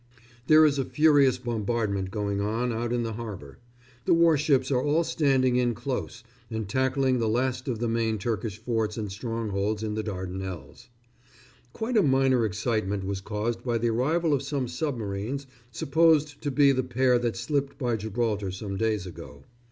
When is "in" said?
2.91-3.03, 5.57-5.75, 9.83-9.93